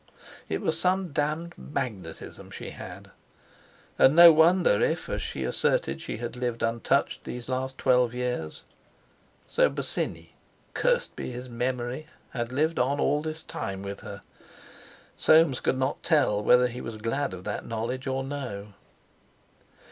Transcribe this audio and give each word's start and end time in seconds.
It 0.49 0.61
was 0.61 0.79
some 0.79 1.09
damned 1.09 1.53
magnetism 1.59 2.49
she 2.49 2.71
had! 2.71 3.11
And 3.99 4.15
no 4.15 4.33
wonder 4.33 4.81
if, 4.81 5.07
as 5.09 5.21
she 5.21 5.43
asserted; 5.43 6.01
she 6.01 6.17
had 6.17 6.35
lived 6.35 6.63
untouched 6.63 7.23
these 7.23 7.47
last 7.47 7.77
twelve 7.77 8.11
years. 8.11 8.63
So 9.47 9.69
Bosinney—cursed 9.69 11.15
be 11.15 11.29
his 11.29 11.49
memory!—had 11.49 12.51
lived 12.51 12.79
on 12.79 12.99
all 12.99 13.21
this 13.21 13.43
time 13.43 13.83
with 13.83 13.99
her! 13.99 14.23
Soames 15.17 15.59
could 15.59 15.77
not 15.77 16.01
tell 16.01 16.41
whether 16.41 16.65
he 16.65 16.81
was 16.81 16.97
glad 16.97 17.31
of 17.31 17.43
that 17.43 17.67
knowledge 17.67 18.07
or 18.07 18.23
no. 18.23 18.73